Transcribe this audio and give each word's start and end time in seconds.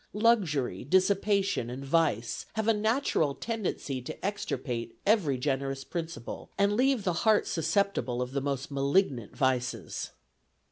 Luxury, 0.13 0.83
dissipation, 0.83 1.69
and 1.69 1.85
vice, 1.85 2.47
have 2.53 2.67
a 2.67 2.73
natural 2.73 3.35
tendency 3.35 4.01
to 4.01 4.25
extirpate 4.25 4.97
every 5.05 5.37
generous 5.37 5.83
principle, 5.83 6.49
and 6.57 6.73
leave 6.75 7.03
the 7.03 7.13
heart 7.21 7.45
susceptible 7.45 8.19
of 8.19 8.31
the 8.31 8.41
most 8.41 8.71
malignant 8.71 9.37
vices." 9.37 10.09